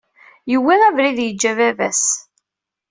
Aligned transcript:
Yewwi 0.51 0.75
abrid 0.87 1.17
yeǧǧa 1.21 1.51
baba-s. 1.57 2.03